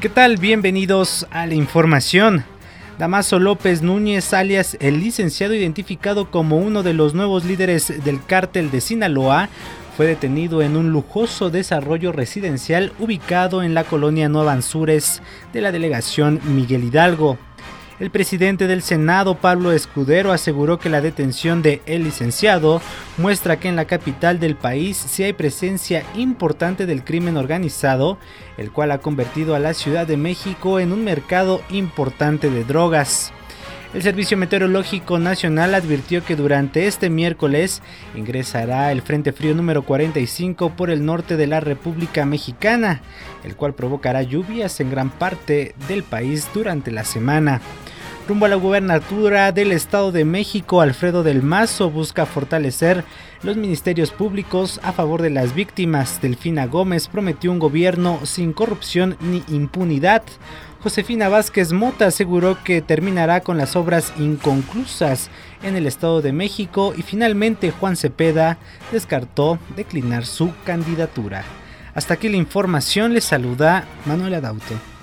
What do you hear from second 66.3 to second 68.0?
México y finalmente Juan